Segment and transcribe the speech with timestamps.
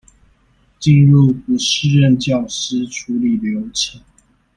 [0.79, 4.01] 進入不適任教師處理流程